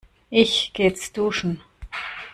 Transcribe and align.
Ich 0.31 0.71
geh 0.73 0.85
jetzt 0.85 1.15
duschen. 1.15 1.61